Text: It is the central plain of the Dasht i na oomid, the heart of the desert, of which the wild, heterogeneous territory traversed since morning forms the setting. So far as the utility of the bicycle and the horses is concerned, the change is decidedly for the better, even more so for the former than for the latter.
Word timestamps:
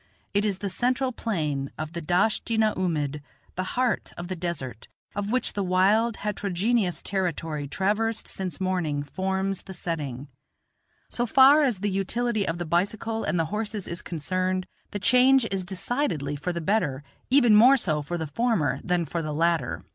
It 0.33 0.45
is 0.45 0.57
the 0.57 0.67
central 0.69 1.11
plain 1.11 1.69
of 1.77 1.93
the 1.93 2.01
Dasht 2.01 2.51
i 2.51 2.55
na 2.55 2.73
oomid, 2.73 3.21
the 3.53 3.63
heart 3.77 4.13
of 4.17 4.29
the 4.29 4.35
desert, 4.35 4.87
of 5.15 5.29
which 5.31 5.53
the 5.53 5.61
wild, 5.61 6.17
heterogeneous 6.25 7.03
territory 7.03 7.67
traversed 7.67 8.27
since 8.27 8.59
morning 8.59 9.03
forms 9.03 9.61
the 9.61 9.75
setting. 9.75 10.27
So 11.07 11.27
far 11.27 11.61
as 11.61 11.81
the 11.81 11.91
utility 11.91 12.47
of 12.47 12.57
the 12.57 12.65
bicycle 12.65 13.23
and 13.23 13.37
the 13.39 13.45
horses 13.53 13.87
is 13.87 14.01
concerned, 14.01 14.65
the 14.89 14.97
change 14.97 15.45
is 15.51 15.63
decidedly 15.63 16.35
for 16.35 16.51
the 16.51 16.61
better, 16.61 17.03
even 17.29 17.53
more 17.55 17.77
so 17.77 18.01
for 18.01 18.17
the 18.17 18.25
former 18.25 18.79
than 18.83 19.05
for 19.05 19.21
the 19.21 19.35
latter. 19.35 19.83